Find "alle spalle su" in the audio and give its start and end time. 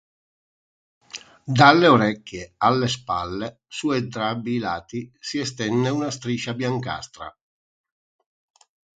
2.57-3.91